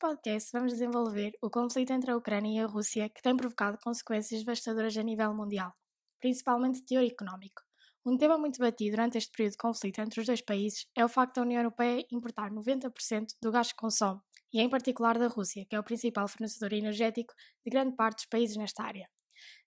[0.00, 4.40] podcast, vamos desenvolver o conflito entre a Ucrânia e a Rússia que tem provocado consequências
[4.40, 5.72] devastadoras a nível mundial,
[6.18, 7.62] principalmente de teor económico.
[8.04, 11.08] Um tema muito batido durante este período de conflito entre os dois países é o
[11.08, 14.20] facto da União Europeia importar 90% do gás que consome,
[14.52, 17.32] e em particular da Rússia, que é o principal fornecedor energético
[17.64, 19.08] de grande parte dos países nesta área.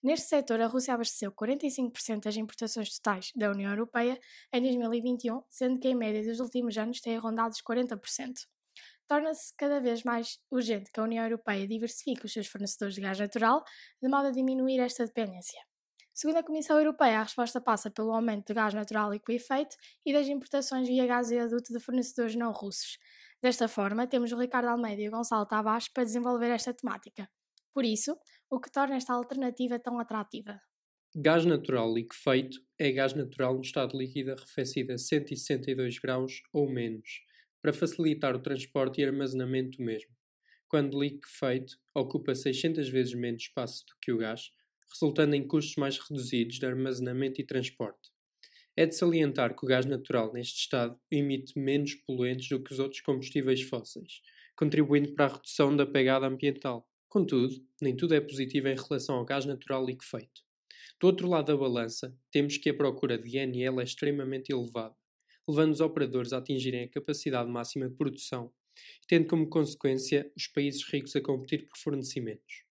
[0.04, 4.20] Neste setor, a Rússia abasteceu 45% das importações totais da União Europeia
[4.52, 8.50] em 2021, sendo que em média dos últimos anos tem rondado os 40%.
[9.10, 13.18] Torna-se cada vez mais urgente que a União Europeia diversifique os seus fornecedores de gás
[13.18, 13.64] natural,
[14.00, 15.60] de modo a diminuir esta dependência.
[16.14, 20.14] Segundo a Comissão Europeia, a resposta passa pelo aumento de gás natural e efeito e
[20.14, 23.00] das importações via gás e aduto de fornecedores não russos.
[23.42, 27.28] Desta forma, temos o Ricardo Almeida e o Gonçalo Tavares para desenvolver esta temática.
[27.74, 28.16] Por isso,
[28.48, 30.62] o que torna esta alternativa tão atrativa?
[31.16, 37.22] Gás natural liquefeito é gás natural no estado líquido arrefecido a 162 graus ou menos,
[37.62, 40.12] para facilitar o transporte e armazenamento do mesmo.
[40.68, 44.52] Quando liquefeito, ocupa 600 vezes menos espaço do que o gás,
[44.92, 48.12] resultando em custos mais reduzidos de armazenamento e transporte.
[48.78, 52.80] É de salientar que o gás natural, neste estado, emite menos poluentes do que os
[52.80, 54.22] outros combustíveis fósseis,
[54.56, 56.88] contribuindo para a redução da pegada ambiental.
[57.08, 60.44] Contudo, nem tudo é positivo em relação ao gás natural liquefeito.
[61.00, 64.96] Do outro lado da balança, temos que a procura de NL é extremamente elevada,
[65.50, 68.54] levando os operadores a atingirem a capacidade máxima de produção,
[69.08, 72.64] tendo como consequência os países ricos a competir por fornecimentos.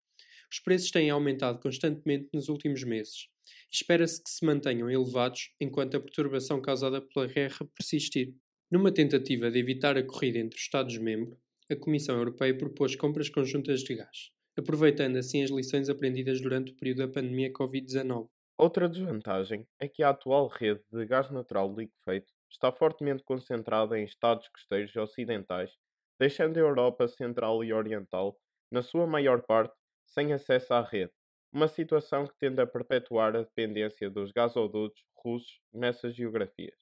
[0.51, 3.29] Os preços têm aumentado constantemente nos últimos meses.
[3.71, 8.35] Espera-se que se mantenham elevados enquanto a perturbação causada pela guerra persistir.
[8.71, 11.37] Numa tentativa de evitar a corrida entre os Estados-membros,
[11.71, 16.77] a Comissão Europeia propôs compras conjuntas de gás, aproveitando assim as lições aprendidas durante o
[16.77, 18.29] período da pandemia Covid-19.
[18.57, 24.05] Outra desvantagem é que a atual rede de gás natural liquefeito está fortemente concentrada em
[24.05, 25.77] Estados costeiros ocidentais,
[26.19, 28.37] deixando a Europa Central e Oriental,
[28.71, 29.75] na sua maior parte,
[30.07, 31.13] sem acesso à rede,
[31.53, 36.79] uma situação que tende a perpetuar a dependência dos gasodutos russos nessas geografias.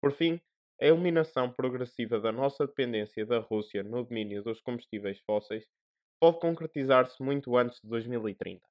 [0.00, 0.40] Por fim,
[0.80, 5.66] a eliminação progressiva da nossa dependência da Rússia no domínio dos combustíveis fósseis
[6.20, 8.62] pode concretizar-se muito antes de 2030.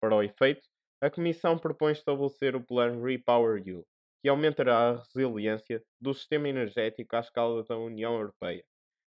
[0.00, 0.66] Para o efeito,
[1.00, 3.86] a Comissão propõe estabelecer o plano REPowerEU,
[4.20, 8.64] que aumentará a resiliência do sistema energético à escala da União Europeia,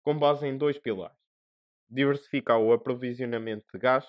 [0.02, 1.22] com base em dois pilares
[1.92, 4.06] diversificar o aprovisionamento de gás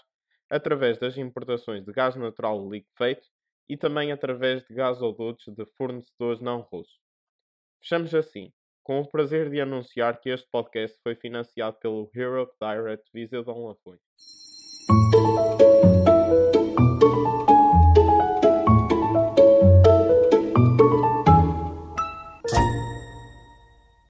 [0.50, 3.28] através das importações de gás natural liquefeito
[3.68, 7.00] e também através de gasodutos de fornecedores não russos.
[7.82, 13.10] Fechamos assim, com o prazer de anunciar que este podcast foi financiado pelo Europe Direct
[13.14, 14.00] Visa Dom Lafões.